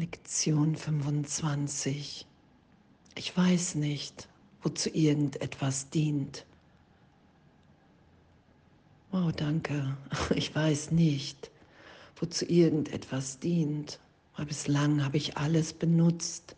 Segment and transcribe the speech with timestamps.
[0.00, 2.26] Lektion 25.
[3.16, 4.28] Ich weiß nicht,
[4.62, 6.46] wozu irgendetwas dient.
[9.12, 9.98] Oh, danke.
[10.34, 11.50] Ich weiß nicht,
[12.16, 14.00] wozu irgendetwas dient,
[14.36, 16.56] weil bislang habe ich alles benutzt,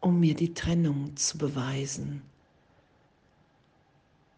[0.00, 2.20] um mir die Trennung zu beweisen.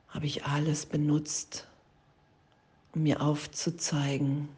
[0.09, 1.67] Habe ich alles benutzt,
[2.93, 4.51] um mir aufzuzeigen,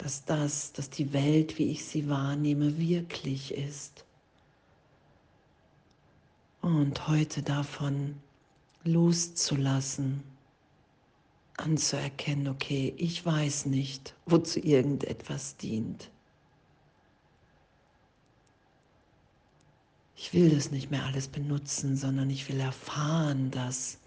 [0.00, 4.06] dass das, dass die Welt, wie ich sie wahrnehme, wirklich ist.
[6.62, 8.16] Und heute davon
[8.82, 10.22] loszulassen,
[11.58, 16.10] anzuerkennen, okay, ich weiß nicht, wozu irgendetwas dient.
[20.16, 23.98] Ich will das nicht mehr alles benutzen, sondern ich will erfahren, dass,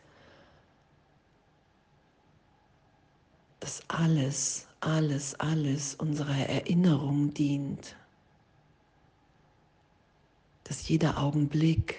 [3.60, 7.96] dass alles alles, alles unserer Erinnerung dient.
[10.64, 11.96] Dass jeder Augenblick,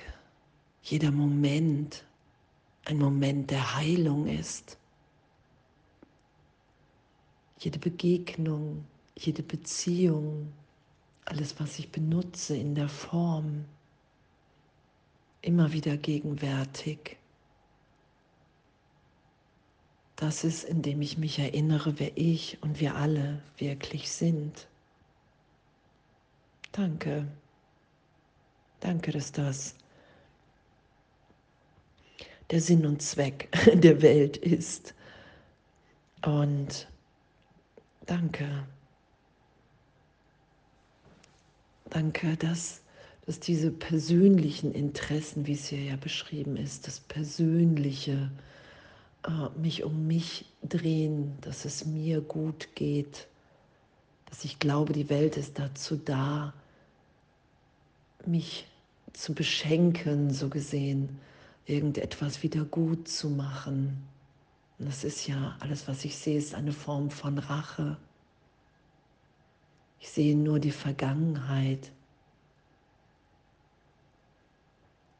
[0.82, 2.04] jeder Moment
[2.84, 4.78] ein Moment der Heilung ist.
[7.58, 8.84] Jede Begegnung,
[9.16, 10.52] jede Beziehung,
[11.24, 13.64] alles, was ich benutze in der Form,
[15.40, 17.16] immer wieder gegenwärtig
[20.16, 24.68] das ist, indem ich mich erinnere, wer ich und wir alle wirklich sind.
[26.72, 27.26] Danke.
[28.80, 29.74] Danke, dass das
[32.50, 34.94] der Sinn und Zweck der Welt ist.
[36.24, 36.88] Und
[38.06, 38.66] danke.
[41.90, 42.82] Danke, dass,
[43.26, 48.30] dass diese persönlichen Interessen, wie es hier ja beschrieben ist, das persönliche,
[49.24, 53.26] äh, mich um mich drehen, dass es mir gut geht,
[54.26, 56.52] dass ich glaube, die Welt ist dazu da,
[58.26, 58.66] mich
[59.12, 61.20] zu beschenken, so gesehen,
[61.66, 64.06] irgendetwas wieder gut zu machen.
[64.78, 67.96] Und das ist ja alles, was ich sehe, ist eine Form von Rache.
[70.00, 71.92] Ich sehe nur die Vergangenheit.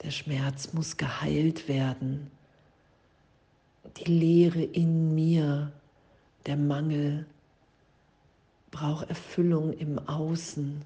[0.03, 2.31] Der Schmerz muss geheilt werden
[3.97, 5.73] die Leere in mir,
[6.47, 7.27] der Mangel
[8.71, 10.83] braucht Erfüllung im Außen.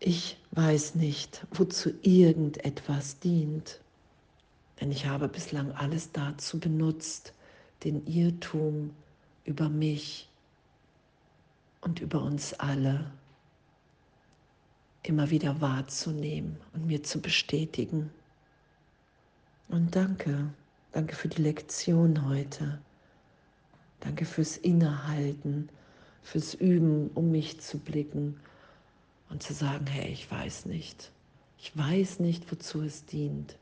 [0.00, 3.80] Ich weiß nicht, wozu irgendetwas dient,
[4.80, 7.32] denn ich habe bislang alles dazu benutzt,
[7.84, 8.94] den Irrtum
[9.44, 10.28] über mich
[11.80, 13.10] und über uns alle
[15.02, 18.10] immer wieder wahrzunehmen und mir zu bestätigen.
[19.68, 20.52] Und danke,
[20.92, 22.80] danke für die Lektion heute.
[24.00, 25.68] Danke fürs Innehalten,
[26.22, 28.38] fürs Üben, um mich zu blicken
[29.28, 31.10] und zu sagen, hey, ich weiß nicht.
[31.58, 33.56] Ich weiß nicht, wozu es dient,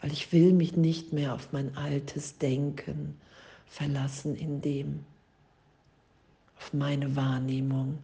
[0.00, 3.18] weil ich will mich nicht mehr auf mein altes Denken
[3.66, 5.04] verlassen in dem,
[6.56, 7.98] auf meine Wahrnehmung,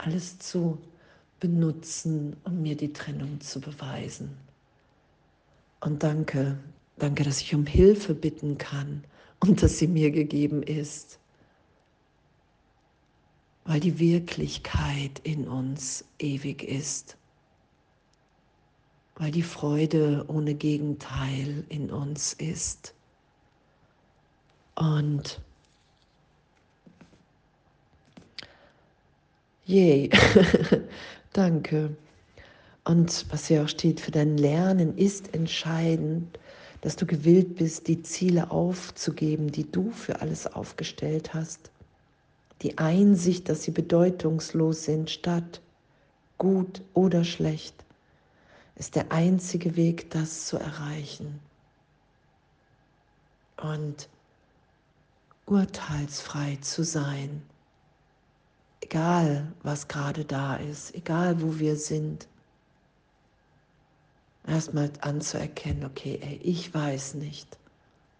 [0.00, 0.78] alles zu
[1.40, 4.36] benutzen, um mir die Trennung zu beweisen.
[5.80, 6.58] Und danke,
[6.98, 9.04] danke, dass ich um Hilfe bitten kann
[9.40, 11.18] und dass sie mir gegeben ist,
[13.64, 17.16] weil die Wirklichkeit in uns ewig ist,
[19.16, 22.94] weil die Freude ohne Gegenteil in uns ist.
[24.74, 25.40] Und
[29.70, 30.10] Yay,
[31.32, 31.96] danke.
[32.84, 36.40] Und was hier auch steht, für dein Lernen ist entscheidend,
[36.80, 41.70] dass du gewillt bist, die Ziele aufzugeben, die du für alles aufgestellt hast.
[42.62, 45.60] Die Einsicht, dass sie bedeutungslos sind, statt
[46.36, 47.76] gut oder schlecht,
[48.74, 51.38] ist der einzige Weg, das zu erreichen.
[53.56, 54.08] Und
[55.46, 57.42] urteilsfrei zu sein
[58.80, 62.28] egal was gerade da ist, egal wo wir sind,
[64.46, 67.58] erstmal anzuerkennen, okay, ey, ich weiß nicht,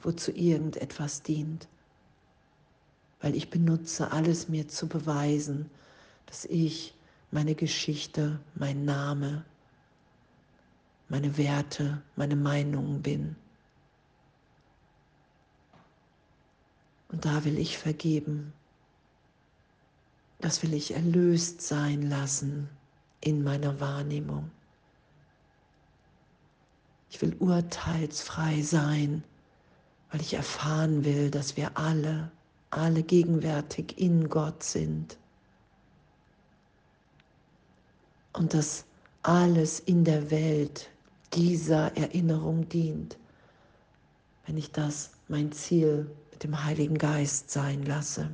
[0.00, 1.68] wozu irgendetwas dient,
[3.20, 5.70] weil ich benutze alles mir zu beweisen,
[6.26, 6.94] dass ich
[7.30, 9.44] meine Geschichte, mein Name,
[11.08, 13.36] meine Werte, meine Meinungen bin.
[17.08, 18.52] Und da will ich vergeben.
[20.40, 22.68] Das will ich erlöst sein lassen
[23.20, 24.50] in meiner Wahrnehmung.
[27.10, 29.22] Ich will urteilsfrei sein,
[30.10, 32.30] weil ich erfahren will, dass wir alle
[32.70, 35.18] alle gegenwärtig in Gott sind.
[38.32, 38.84] Und dass
[39.22, 40.88] alles in der Welt
[41.34, 43.18] dieser Erinnerung dient,
[44.46, 48.30] wenn ich das mein Ziel mit dem Heiligen Geist sein lasse.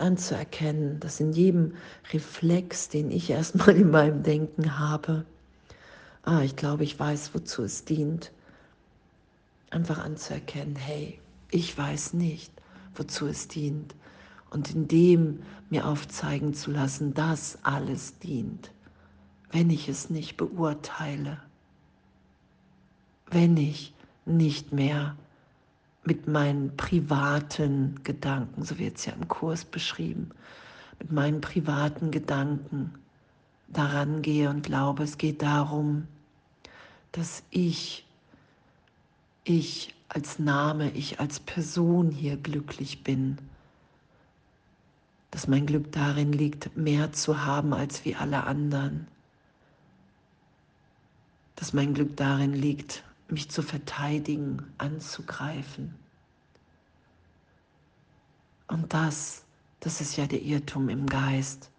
[0.00, 1.74] Anzuerkennen, dass in jedem
[2.12, 5.24] Reflex, den ich erstmal in meinem Denken habe,
[6.22, 8.32] ah, ich glaube, ich weiß, wozu es dient,
[9.70, 11.18] einfach anzuerkennen, hey,
[11.50, 12.52] ich weiß nicht,
[12.94, 13.94] wozu es dient.
[14.50, 18.72] Und in dem mir aufzeigen zu lassen, dass alles dient,
[19.52, 21.40] wenn ich es nicht beurteile,
[23.30, 23.94] wenn ich
[24.26, 25.16] nicht mehr
[26.04, 30.30] mit meinen privaten Gedanken, so wird es ja im Kurs beschrieben,
[30.98, 32.94] mit meinen privaten Gedanken
[33.68, 36.08] daran gehe und glaube, es geht darum,
[37.12, 38.06] dass ich,
[39.44, 43.38] ich als Name, ich als Person hier glücklich bin,
[45.30, 49.06] dass mein Glück darin liegt, mehr zu haben als wie alle anderen,
[51.56, 55.94] dass mein Glück darin liegt, mich zu verteidigen, anzugreifen.
[58.68, 59.44] Und das,
[59.80, 61.70] das ist ja der Irrtum im Geist.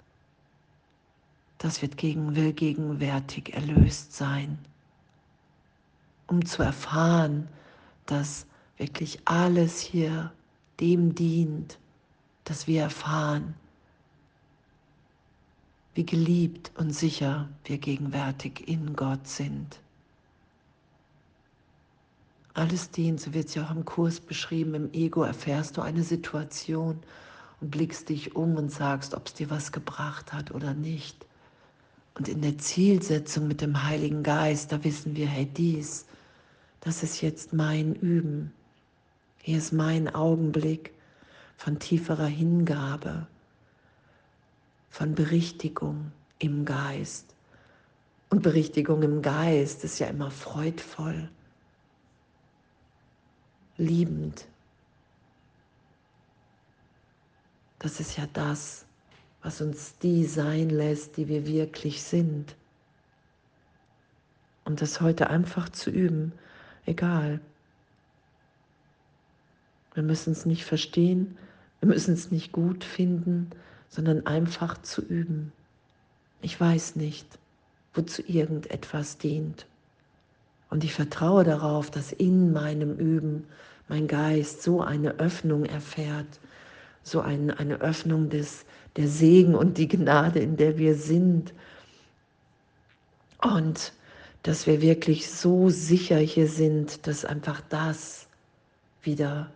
[1.58, 4.58] Das wird gegen, will gegenwärtig erlöst sein,
[6.28, 7.48] um zu erfahren,
[8.06, 8.46] dass
[8.78, 10.32] wirklich alles hier
[10.80, 11.78] dem dient,
[12.44, 13.54] dass wir erfahren,
[15.94, 19.80] wie geliebt und sicher wir gegenwärtig in Gott sind.
[22.54, 26.04] Alles dient, so wird es ja auch im Kurs beschrieben, im Ego erfährst du eine
[26.04, 27.00] Situation
[27.62, 31.26] und blickst dich um und sagst, ob es dir was gebracht hat oder nicht.
[32.16, 36.06] Und in der Zielsetzung mit dem Heiligen Geist, da wissen wir, hey, dies,
[36.82, 38.52] das ist jetzt mein Üben.
[39.38, 40.92] Hier ist mein Augenblick
[41.56, 43.28] von tieferer Hingabe,
[44.90, 47.34] von Berichtigung im Geist.
[48.30, 51.30] Und Berichtigung im Geist ist ja immer freudvoll
[53.82, 54.46] liebend.
[57.80, 58.86] Das ist ja das,
[59.42, 62.56] was uns die sein lässt, die wir wirklich sind.
[64.66, 66.32] Und das heute einfach zu üben,
[66.86, 67.42] egal.
[69.96, 71.38] Wir müssen es nicht verstehen,
[71.80, 73.50] wir müssen es nicht gut finden,
[73.90, 75.52] sondern einfach zu üben.
[76.42, 77.28] Ich weiß nicht,
[77.96, 79.66] wozu irgendetwas dient.
[80.70, 83.46] Und ich vertraue darauf, dass in meinem Üben
[83.92, 86.40] mein Geist so eine Öffnung erfährt,
[87.04, 88.64] so ein, eine Öffnung des,
[88.96, 91.54] der Segen und die Gnade, in der wir sind.
[93.42, 93.92] Und
[94.44, 98.28] dass wir wirklich so sicher hier sind, dass einfach das
[99.02, 99.52] wieder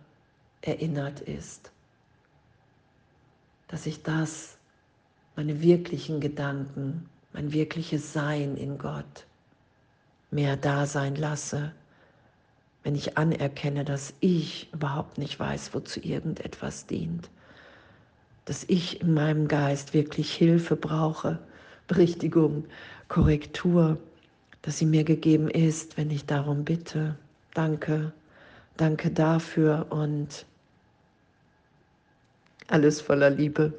[0.60, 1.72] erinnert ist.
[3.68, 4.58] Dass ich das,
[5.34, 9.24] meine wirklichen Gedanken, mein wirkliches Sein in Gott
[10.30, 11.72] mehr da sein lasse
[12.86, 17.28] wenn ich anerkenne, dass ich überhaupt nicht weiß, wozu irgendetwas dient,
[18.44, 21.40] dass ich in meinem Geist wirklich Hilfe brauche,
[21.88, 22.64] Berichtigung,
[23.08, 23.98] Korrektur,
[24.62, 27.16] dass sie mir gegeben ist, wenn ich darum bitte.
[27.54, 28.12] Danke,
[28.76, 30.46] danke dafür und
[32.68, 33.72] alles voller Liebe.